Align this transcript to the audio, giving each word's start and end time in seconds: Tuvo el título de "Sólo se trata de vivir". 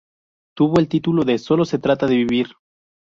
Tuvo 0.57 0.79
el 0.79 0.87
título 0.87 1.25
de 1.25 1.37
"Sólo 1.37 1.63
se 1.63 1.77
trata 1.77 2.07
de 2.07 2.15
vivir". 2.15 2.47